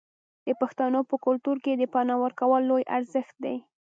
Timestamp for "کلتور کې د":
1.25-1.83